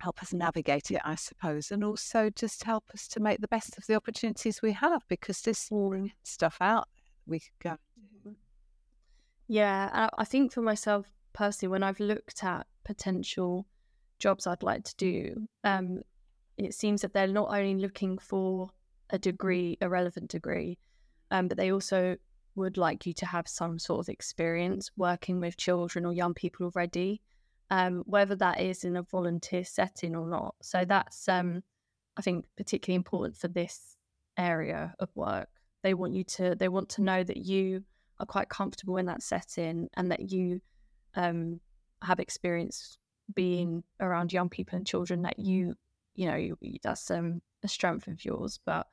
[0.00, 3.76] Help us navigate it, I suppose, and also just help us to make the best
[3.76, 5.70] of the opportunities we have because there's
[6.22, 6.88] stuff out
[7.26, 8.32] we could go mm-hmm.
[9.46, 13.66] Yeah, I think for myself personally, when I've looked at potential
[14.18, 16.02] jobs I'd like to do, um,
[16.56, 18.70] it seems that they're not only looking for
[19.10, 20.78] a degree, a relevant degree,
[21.30, 22.16] um, but they also
[22.54, 26.66] would like you to have some sort of experience working with children or young people
[26.66, 27.20] already,
[27.70, 30.54] um, whether that is in a volunteer setting or not.
[30.60, 31.62] So that's, um,
[32.16, 33.96] I think, particularly important for this
[34.36, 35.48] area of work.
[35.82, 37.84] They want you to they want to know that you
[38.18, 40.60] are quite comfortable in that setting and that you
[41.14, 41.60] um,
[42.02, 42.98] have experience
[43.34, 45.74] being around young people and children that you
[46.14, 48.86] you know you, that's um, a strength of yours but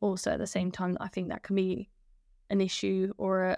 [0.00, 1.88] also at the same time i think that can be
[2.50, 3.56] an issue or a,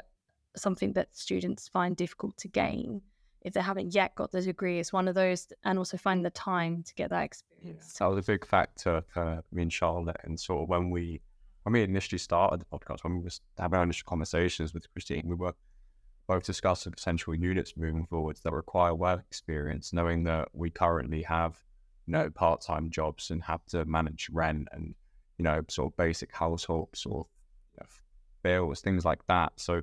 [0.56, 3.00] something that students find difficult to gain
[3.44, 6.30] if they haven't yet got the degree it's one of those and also find the
[6.30, 8.07] time to get that experience yeah.
[8.07, 11.20] that was a big factor for me and charlotte and sort of when we
[11.64, 15.24] when we initially started the podcast, when we were having our initial conversations with Christine,
[15.24, 15.54] we were
[16.26, 21.59] both discussing potential units moving forwards that require work experience, knowing that we currently have,
[22.07, 24.94] you know, part-time jobs and have to manage rent and,
[25.38, 27.26] you know, sort of basic household sort of
[27.72, 27.87] you know,
[28.42, 29.52] bills, things like that.
[29.57, 29.80] So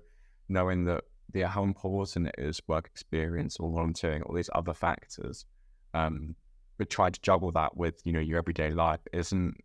[0.49, 5.45] knowing that the how important it is work experience or volunteering, all these other factors,
[5.93, 6.35] um,
[6.77, 9.55] but try to juggle that with, you know, your everyday life isn't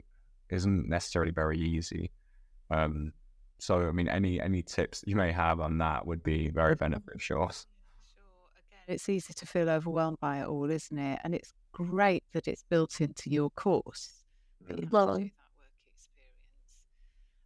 [0.51, 2.11] isn't necessarily very easy.
[2.71, 3.13] Um,
[3.59, 7.49] so, I mean, any any tips you may have on that would be very beneficial.
[7.49, 7.65] Sure.
[8.55, 11.21] Again, it's easy to feel overwhelmed by it all, isn't it?
[11.25, 14.25] And it's great that it's built into your course.
[14.71, 14.91] Mm.
[14.91, 15.25] Well,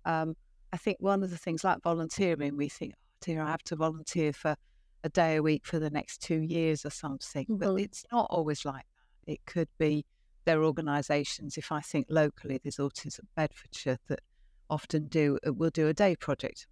[0.04, 0.36] um,
[0.72, 4.32] I think one of the things like volunteering, we think, dear, I have to volunteer
[4.32, 4.56] for
[5.02, 7.44] a day a week for the next two years or something.
[7.44, 7.56] Mm-hmm.
[7.56, 8.84] But it's not always like
[9.26, 9.32] that.
[9.32, 10.04] It could be
[10.44, 14.20] their organisations, if I think locally, there's Autism Bedfordshire that
[14.68, 16.66] often do, uh, will do a day project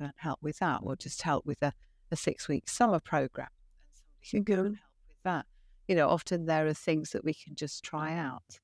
[0.00, 1.72] and help with that, or just help with a,
[2.10, 3.48] a six week summer programme.
[3.84, 5.46] And somebody can go and help with that.
[5.88, 8.58] You know, often there are things that we can just try out.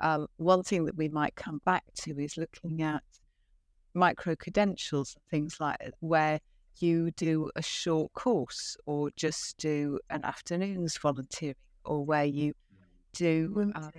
[0.00, 3.02] Um, one thing that we might come back to is looking at
[3.94, 6.40] micro credentials and things like where
[6.78, 12.54] you do a short course or just do an afternoon's volunteering or where you
[13.12, 13.90] do um,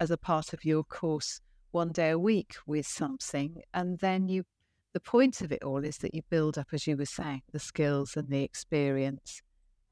[0.00, 3.62] as a part of your course one day a week with something.
[3.72, 4.44] And then you,
[4.92, 7.58] the point of it all is that you build up, as you were saying, the
[7.58, 9.42] skills and the experience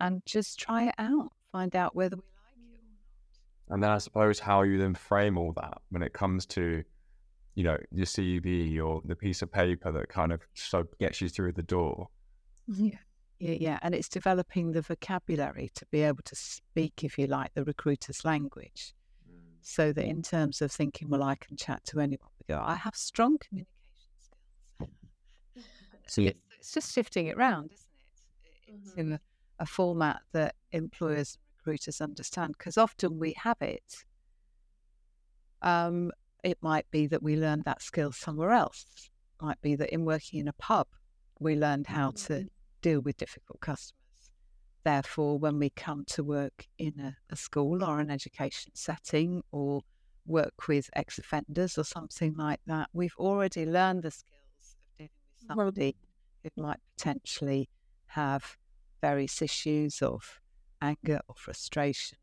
[0.00, 2.82] and just try it out, find out whether we like it or
[3.68, 3.74] not.
[3.74, 6.82] And then I suppose how you then frame all that when it comes to,
[7.54, 11.28] you know, your CV or the piece of paper that kind of so gets you
[11.28, 12.08] through the door.
[12.66, 12.96] Yeah.
[13.40, 17.54] Yeah, yeah, and it's developing the vocabulary to be able to speak, if you like,
[17.54, 18.92] the recruiter's language,
[19.26, 19.38] mm.
[19.62, 22.28] so that in terms of thinking, well, I can chat to anyone.
[22.38, 23.70] We go, I have strong communication
[25.56, 25.66] skills.
[26.06, 28.74] so it's, it's, just shifting it around, isn't it?
[28.74, 29.00] It's mm-hmm.
[29.00, 29.20] in a,
[29.58, 34.04] a format that employers and recruiters understand, because often we have it
[35.62, 36.12] Um,
[36.44, 38.86] it might be that we learned that skill somewhere else.
[39.40, 40.86] It might be that in working in a pub,
[41.38, 42.46] we learned how to Mm-hmm.
[42.82, 43.96] deal with difficult customers.
[44.84, 49.82] Therefore, when we come to work in a, a school or an education setting or
[50.26, 55.10] work with ex offenders or something like that, we've already learned the skills of dealing
[55.10, 55.96] with somebody
[56.42, 57.68] who might potentially
[58.06, 58.56] have
[59.02, 60.40] various issues of
[60.80, 62.16] anger or frustration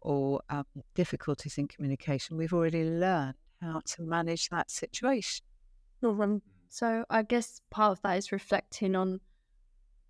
[0.00, 2.36] or um, difficulties in communication.
[2.36, 5.44] We've already learned how to manage that situation.
[6.02, 9.20] Um, so I guess part of that is reflecting on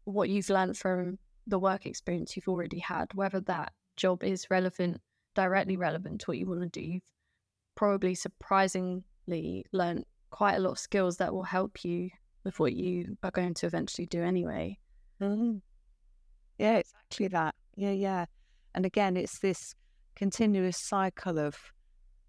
[0.05, 5.01] what you've learned from the work experience you've already had, whether that job is relevant,
[5.35, 6.81] directly relevant to what you want to do.
[6.81, 7.03] You've
[7.75, 12.11] probably surprisingly learned quite a lot of skills that will help you
[12.45, 14.79] with what you are going to eventually do anyway.
[15.21, 15.61] Mm.
[16.59, 17.55] Yeah, exactly that.
[17.77, 18.27] Yeah, yeah.
[18.75, 19.75] And again, it's this
[20.17, 21.57] continuous cycle of,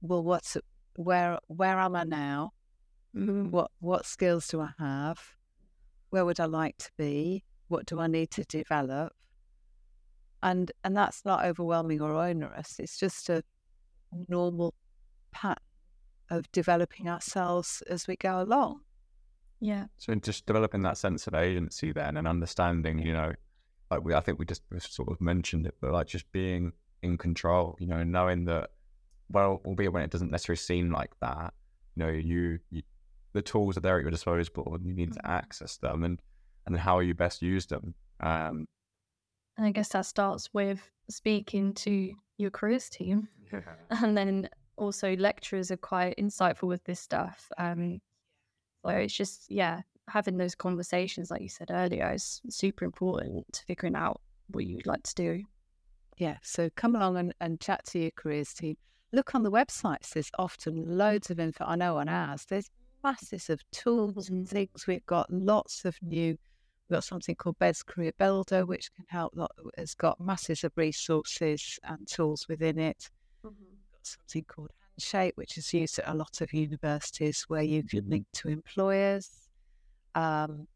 [0.01, 0.55] well, what's
[0.95, 2.09] where where am I mm.
[2.09, 2.53] now?
[3.15, 5.19] Mm, what what skills do I have?
[6.09, 7.43] Where would I like to be?
[7.67, 9.13] What do I need to develop?
[10.43, 12.79] And and that's not overwhelming or onerous.
[12.79, 13.43] It's just a
[14.27, 14.73] normal
[15.31, 15.63] pattern
[16.29, 18.81] of developing ourselves as we go along.
[19.59, 19.85] Yeah.
[19.97, 23.33] So just developing that sense of agency then and understanding, you know,
[23.91, 27.17] like we, I think we just sort of mentioned it, but like just being in
[27.17, 28.71] control, you know, knowing that,
[29.29, 31.53] well, albeit when it doesn't necessarily seem like that,
[31.95, 32.81] you know, you, you
[33.33, 36.21] the tools are there at your disposal and you need to access them and,
[36.65, 37.93] and how you best use them.
[38.21, 38.65] Um,
[39.57, 43.27] And I guess that starts with speaking to your careers team.
[43.89, 47.51] and then also lecturers are quite insightful with this stuff.
[47.57, 47.99] Um,
[48.85, 53.63] so it's just yeah, having those conversations, like you said earlier, is super important to
[53.63, 55.43] figuring out what you'd like to do.
[56.17, 58.77] Yeah, so come along and, and chat to your careers team.
[59.15, 60.09] Look on the websites.
[60.09, 61.63] There's often loads of info.
[61.65, 62.69] I know on ours, there's
[63.01, 64.85] masses of tools and things.
[64.87, 66.37] We've got lots of new.
[66.89, 69.33] We've got something called Bed's Career Builder, which can help.
[69.77, 73.09] It's got masses of resources and tools within it.
[73.41, 73.53] got
[74.01, 78.25] something called Handshake, which is used at a lot of universities where you can link
[78.33, 79.47] to employers.
[80.13, 80.67] Um,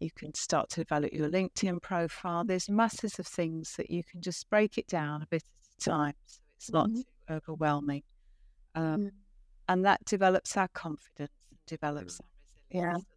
[0.00, 2.44] you can start to develop your LinkedIn profile.
[2.44, 5.90] There's masses of things that you can just break it down a bit at a
[5.90, 7.04] time so it's not Mhm.
[7.26, 8.02] Too overwhelming.
[8.74, 9.10] Um, Mm.
[9.68, 12.26] And that develops our confidence and develops our
[12.70, 12.86] Yeah.
[12.92, 13.04] resilience.
[13.04, 13.08] doesn't?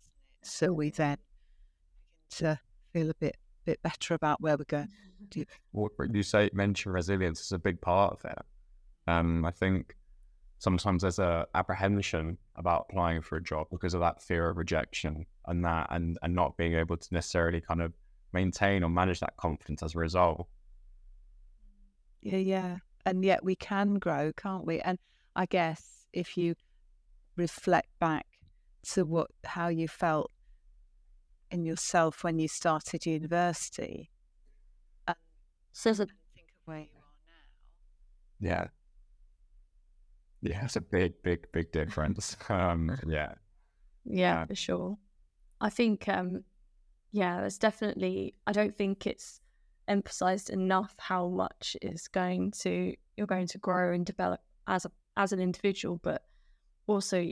[0.41, 2.61] So we then begin to
[2.93, 4.87] feel a bit bit better about where we're going.
[5.27, 8.39] Do you- what you say mention resilience is a big part of it.
[9.05, 9.95] Um, I think
[10.57, 15.27] sometimes there's a apprehension about applying for a job because of that fear of rejection
[15.45, 17.93] and that and and not being able to necessarily kind of
[18.33, 20.49] maintain or manage that confidence as a result.
[22.21, 22.77] Yeah, yeah.
[23.05, 24.79] And yet we can grow, can't we?
[24.81, 24.99] And
[25.35, 26.55] I guess if you
[27.35, 28.25] reflect back
[28.91, 30.31] to what how you felt
[31.51, 34.09] in yourself when you started university
[35.07, 35.15] and
[35.71, 36.09] So think of
[36.65, 38.49] where you are now.
[38.51, 38.67] Yeah.
[40.41, 42.37] Yeah, it's a big, big, big difference.
[42.49, 43.33] um, yeah.
[44.05, 44.45] Yeah, Yeah.
[44.45, 44.97] for sure.
[45.61, 46.43] I think, um,
[47.11, 48.35] yeah, there's definitely.
[48.47, 49.41] I don't think it's
[49.89, 54.91] emphasized enough how much is going to you're going to grow and develop as a
[55.17, 56.23] as an individual, but
[56.87, 57.29] also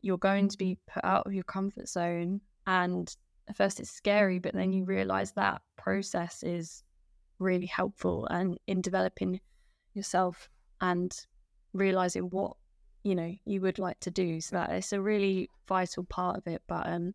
[0.00, 2.40] you're going to be put out of your comfort zone.
[2.66, 3.14] And
[3.48, 6.82] at first, it's scary, but then you realize that process is
[7.38, 9.40] really helpful and in developing
[9.94, 10.48] yourself
[10.80, 11.26] and
[11.72, 12.56] realizing what
[13.02, 16.46] you know you would like to do so that it's a really vital part of
[16.46, 17.14] it but um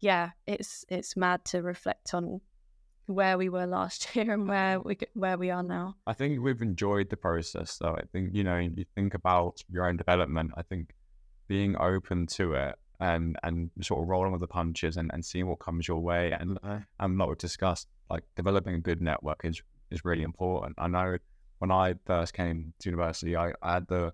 [0.00, 2.40] yeah it's it's mad to reflect on
[3.06, 4.82] where we were last year and where uh-huh.
[4.84, 7.96] we where we are now I think we've enjoyed the process though.
[7.96, 10.94] I think, you know, you think about your own development, I think
[11.48, 15.48] being open to it and and sort of rolling with the punches and, and seeing
[15.48, 16.78] what comes your way and uh-huh.
[17.00, 20.74] and like we've discussed, like developing a good network is is really important.
[20.78, 21.18] I know
[21.58, 24.12] when I first came to university I, I had the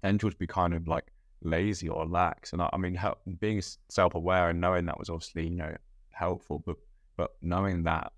[0.00, 1.04] potential to be kind of like
[1.42, 2.52] lazy or lax.
[2.52, 5.74] And I, I mean help, being self aware and knowing that was obviously, you know,
[6.10, 6.76] helpful, but
[7.16, 8.12] but knowing that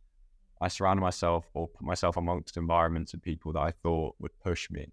[0.60, 4.70] I surrounded myself or put myself amongst environments of people that I thought would push
[4.70, 4.92] me,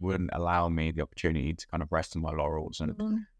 [0.00, 2.94] wouldn't allow me the opportunity to kind of rest on my laurels and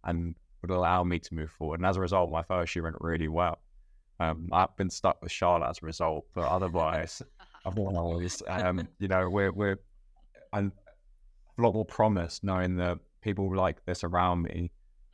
[0.04, 1.80] and would allow me to move forward.
[1.80, 3.58] And as a result, my first year went really well.
[4.18, 7.20] Um, I've been stuck with Charlotte as a result, but otherwise,
[7.66, 9.78] otherwise, um, you know, we're we're
[10.54, 10.72] and
[11.58, 14.70] a lot more promise knowing that people like this around me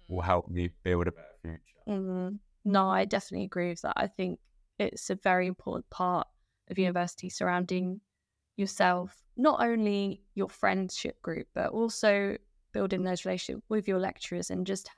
[0.08, 1.60] will help me build a better future.
[1.88, 2.38] Mhm.
[2.64, 4.38] no i definitely agree with that i think
[4.82, 6.26] it's a very important part
[6.70, 8.00] of university surrounding
[8.56, 12.36] yourself not only your friendship group but also
[12.72, 14.90] building those relationships with your lecturers and just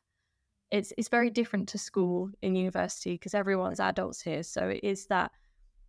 [0.70, 4.42] it's it's very different to school in university because everyone's adults here.
[4.42, 5.30] So it is that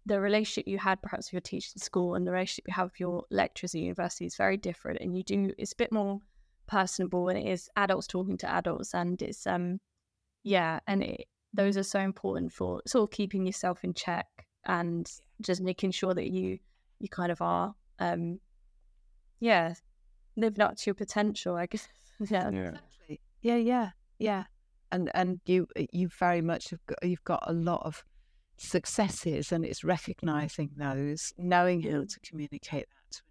[0.05, 2.91] the relationship you had perhaps with your teachers in school and the relationship you have
[2.91, 4.99] with your lecturers at university is very different.
[5.01, 6.19] And you do it's a bit more
[6.67, 9.79] personable and it is adults talking to adults and it's um
[10.43, 11.25] yeah and it,
[11.55, 14.27] those are so important for sort of keeping yourself in check
[14.65, 15.09] and
[15.41, 16.59] just making sure that you
[16.99, 18.39] you kind of are um
[19.39, 19.73] yeah
[20.37, 21.87] living up to your potential i guess.
[22.29, 22.49] Yeah.
[22.49, 22.59] yeah.
[22.69, 23.19] Exactly.
[23.41, 23.89] yeah yeah
[24.19, 24.43] yeah.
[24.91, 28.03] And and you you very much have got you've got a lot of
[28.57, 33.21] successes and it's recognizing those knowing how to communicate that to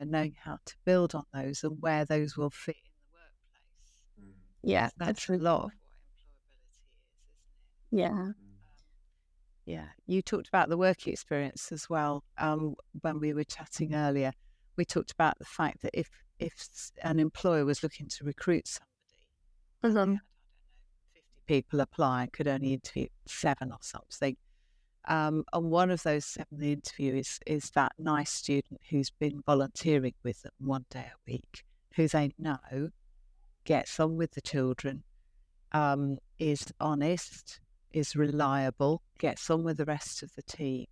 [0.00, 3.12] an employer knowing how to build on those and where those will fit in the
[3.12, 4.42] workplace.
[4.62, 8.32] Yeah that's a lot of what employability is isn't it yeah
[9.66, 12.22] yeah, you talked about the work experience as well.
[12.38, 14.32] Um, when we were chatting earlier,
[14.76, 16.68] we talked about the fact that if if
[17.02, 18.90] an employer was looking to recruit somebody,
[19.84, 19.84] Mhm.
[19.84, 20.20] had, I don't know,
[21.14, 24.36] fifty people apply, could only interview seven or something.
[25.06, 29.42] Um, and one of those seven they interview is is that nice student who's been
[29.46, 31.64] volunteering with them one day a week,
[31.96, 32.90] who they know
[33.64, 35.04] gets on with the children,
[35.72, 37.60] um, is honest,
[37.94, 40.86] is reliable, gets on with the rest of the team.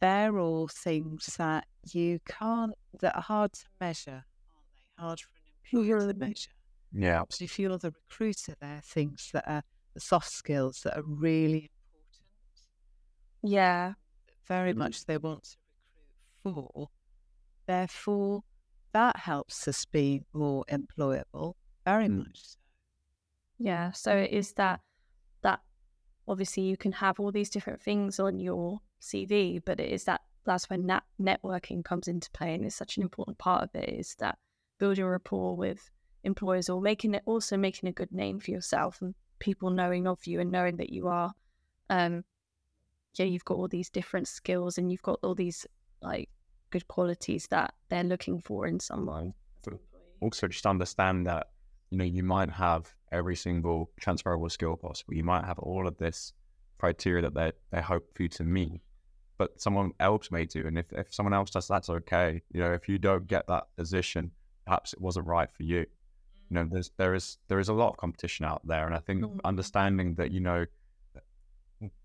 [0.00, 5.02] They're all things that you can't, that are hard to measure, aren't they?
[5.02, 5.30] Hard for
[5.74, 6.50] an employer to measure.
[6.92, 7.24] Yeah.
[7.30, 9.62] So if you're the recruiter, there are things that are
[9.94, 12.64] the soft skills that are really important,
[13.42, 13.94] yeah
[14.48, 15.56] very much they want to
[16.44, 16.88] recruit for.
[17.66, 18.42] Therefore,
[18.92, 22.18] that helps us be more employable, very Mm.
[22.18, 22.58] much so.
[23.58, 24.80] Yeah, so it is that
[26.30, 30.20] obviously you can have all these different things on your CV, but it is that
[30.44, 33.88] that's when that networking comes into play, and it's such an important part of it.
[33.88, 34.38] Is that
[34.78, 35.90] building rapport with
[36.22, 40.24] employers or making it also making a good name for yourself and people knowing of
[40.26, 41.32] you and knowing that you are,
[41.90, 42.24] um,
[43.14, 45.66] yeah, you've got all these different skills and you've got all these
[46.00, 46.28] like
[46.70, 49.34] good qualities that they're looking for in someone.
[50.20, 51.48] also just understand that
[51.90, 55.14] you know you might have every single transferable skill possible.
[55.14, 56.32] You might have all of this
[56.78, 58.80] criteria that they they hope for you to meet
[59.38, 60.66] but someone else may do.
[60.66, 63.64] And if, if someone else does that's okay you know if you don't get that
[63.76, 64.30] position
[64.66, 65.80] perhaps it wasn't right for you.
[65.80, 68.86] You know there's there is there is a lot of competition out there.
[68.86, 69.40] And i think Mhm.
[69.44, 70.66] understanding that you know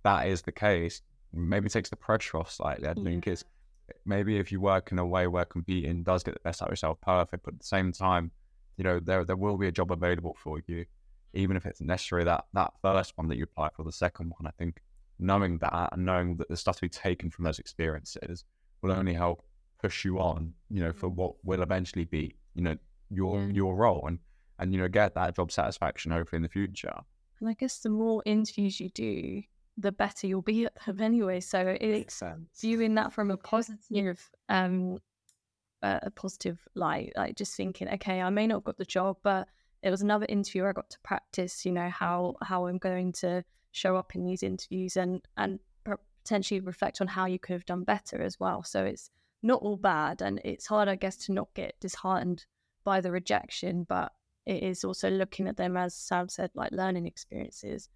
[0.04, 1.02] that is the case
[1.34, 3.28] maybe takes the pressure off slightly i think.
[3.28, 3.44] It's
[4.06, 6.72] maybe if you work in a way where competing does get the best out of
[6.72, 7.44] yourself, perfect.
[7.44, 8.32] But at the same time,
[8.78, 10.86] you know, there there will be a job available for you,
[11.34, 14.48] even if it's necessarily that that first one that you apply for, the second one.
[14.48, 14.82] I think
[15.20, 18.44] knowing that and knowing that the stuff to be taken from those experiences
[18.82, 19.44] will only help
[19.82, 22.78] push you on, you know, for what will eventually be, you know,
[23.10, 24.20] your your role and
[24.60, 26.96] and you know get that job satisfaction hopefully in the future.
[27.40, 29.44] And I guess the more interviews you do,
[29.78, 31.42] the better you'll be at them anyway.
[31.42, 32.24] So it's
[32.62, 35.00] viewing that from a positive, um,
[35.86, 39.18] uh, a positive light, like just thinking, okay, I may not have got the job,
[39.22, 39.48] but
[39.84, 40.66] it was another interview.
[40.66, 44.42] I got to practice, you know, how how I'm going to show up in these
[44.42, 45.60] interviews and and
[46.24, 48.64] potentially reflect on how you could have done better as well.
[48.64, 49.12] So it's
[49.44, 52.46] not all bad, and it's hard, I guess, to not get disheartened
[52.84, 54.12] by the rejection, but
[54.48, 57.90] it is also looking at them as Sam said, like learning experiences.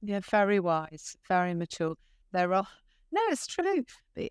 [0.00, 1.96] Yeah, very wise, very mature.
[2.32, 2.68] There are
[3.10, 4.30] no, it's true th-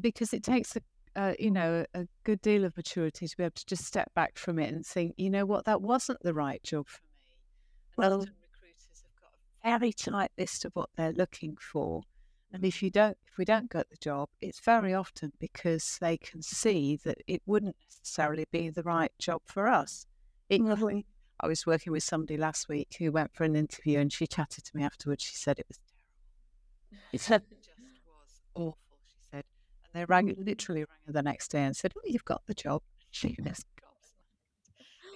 [0.00, 0.80] because it takes a
[1.18, 4.38] uh, you know a good deal of maturity to be able to just step back
[4.38, 7.08] from it and think, you know what, that wasn't the right job for me.
[7.98, 12.02] And Well- recruiters have got a very tight list of what they're looking for,
[12.52, 16.16] and if you don't, if we don't get the job, it's very often because they
[16.16, 20.06] can see that it wouldn't necessarily be the right job for us.
[20.48, 21.04] Equally,
[21.40, 24.64] I was working with somebody last week who went for an interview and she chatted
[24.64, 25.24] to me afterwards.
[25.24, 27.08] She said it was terrible.
[27.12, 28.72] It just was awful, she said.
[28.80, 28.87] And
[29.94, 32.82] they rang, literally rang her the next day and said, Oh, you've got the job.
[33.10, 33.64] She was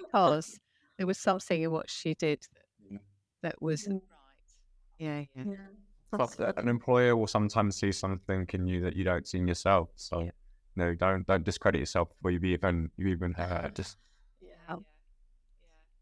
[0.03, 0.61] because
[0.97, 3.01] there was something in what she did that,
[3.43, 3.93] that was Mm.
[3.93, 4.01] right.
[4.99, 5.45] Yeah, yeah.
[5.45, 5.57] Yeah.
[6.11, 9.91] But an employer will sometimes see something in you that you don't see in yourself.
[9.97, 10.25] So, Yeah.
[10.25, 10.33] you
[10.77, 13.99] know, don't don't discredit yourself before you even you even uh, just
[14.41, 14.77] Yeah.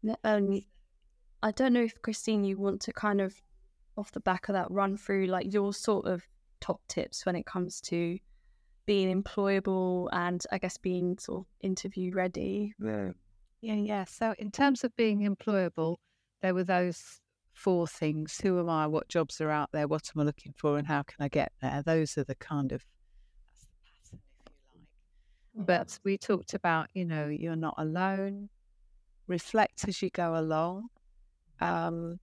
[0.03, 0.61] Ne- Um,
[1.43, 3.41] I don't know if Christine, you want to kind of,
[3.97, 6.27] off the back of that, run through like your sort of
[6.59, 8.19] top tips when it comes to
[8.91, 12.73] being employable and I guess being sort of interview ready.
[12.77, 13.11] yeah.
[13.61, 14.03] Yeah, yeah.
[14.03, 15.95] So, in terms of being employable,
[16.41, 17.21] there were those
[17.53, 20.77] four things who am I, what jobs are out there, what am I looking for,
[20.77, 21.81] and how can I get there?
[21.85, 22.83] Those are the kind of
[23.85, 24.87] that's the pattern,
[25.53, 25.67] if you like.
[25.67, 28.49] But we talked about, you know, you're not alone.
[29.27, 30.89] reflect as you go along,
[31.61, 32.19] um,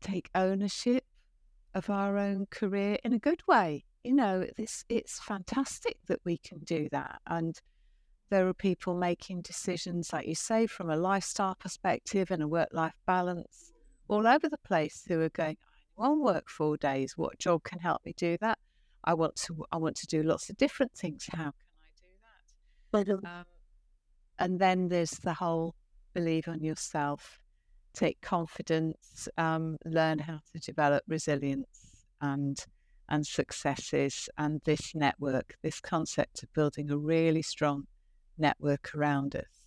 [0.00, 1.04] take ownership
[1.74, 3.84] of our own career in a good way.
[4.04, 7.58] You know, it's it's fantastic that we can do that, and
[8.30, 12.94] there are people making decisions, like you say, from a lifestyle perspective and a work-life
[13.06, 13.72] balance
[14.08, 15.56] all over the place who are going,
[15.98, 17.16] I won't work four days.
[17.16, 18.58] What job can help me do that?
[19.04, 21.26] I want to I want to do lots of different things.
[21.32, 21.52] How
[22.92, 23.28] can I do that?
[23.28, 23.44] Um,
[24.38, 25.74] and then there's the whole
[26.12, 27.40] believe on yourself,
[27.94, 32.58] take confidence, um, learn how to develop resilience and
[33.14, 37.84] and successes and this network, this concept of building a really strong
[38.36, 39.66] network around us,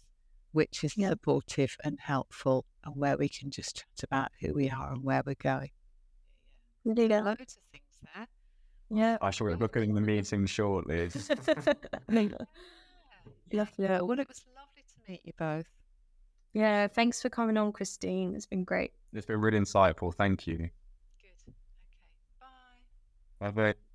[0.52, 1.12] which is yep.
[1.12, 5.24] supportive and helpful and where we can just chat about who we are and where
[5.26, 5.70] we're going.
[6.84, 7.22] Yeah.
[7.22, 8.28] Loads of things there.
[8.90, 9.18] Yeah.
[9.22, 11.10] I shall be booking the meeting shortly.
[12.10, 12.34] Lovely.
[13.80, 15.66] Well, it was lovely to meet you both.
[16.54, 18.36] Yeah, thanks for coming on, Christine.
[18.36, 18.92] It's been great.
[19.14, 20.14] It's been really insightful.
[20.14, 20.70] Thank you.
[23.40, 23.87] Bye bye.